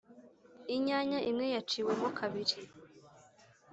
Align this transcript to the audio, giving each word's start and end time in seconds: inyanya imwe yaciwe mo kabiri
inyanya 0.75 1.19
imwe 1.29 1.45
yaciwe 1.55 1.91
mo 2.01 2.09
kabiri 2.17 2.55